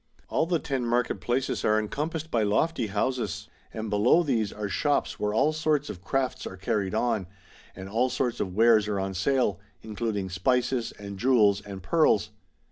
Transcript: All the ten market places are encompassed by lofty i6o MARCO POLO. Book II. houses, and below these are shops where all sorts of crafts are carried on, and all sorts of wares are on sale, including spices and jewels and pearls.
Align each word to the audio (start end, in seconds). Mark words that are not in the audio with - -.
All 0.29 0.47
the 0.47 0.57
ten 0.57 0.83
market 0.83 1.21
places 1.21 1.63
are 1.63 1.77
encompassed 1.77 2.31
by 2.31 2.41
lofty 2.41 2.87
i6o 2.87 2.87
MARCO 2.87 2.91
POLO. 2.91 3.07
Book 3.07 3.15
II. 3.19 3.21
houses, 3.27 3.47
and 3.71 3.89
below 3.91 4.23
these 4.23 4.51
are 4.51 4.67
shops 4.67 5.19
where 5.19 5.31
all 5.31 5.53
sorts 5.53 5.91
of 5.91 6.01
crafts 6.03 6.47
are 6.47 6.57
carried 6.57 6.95
on, 6.95 7.27
and 7.75 7.87
all 7.87 8.09
sorts 8.09 8.39
of 8.39 8.55
wares 8.55 8.87
are 8.87 8.99
on 8.99 9.13
sale, 9.13 9.59
including 9.83 10.31
spices 10.31 10.91
and 10.93 11.19
jewels 11.19 11.61
and 11.61 11.83
pearls. 11.83 12.31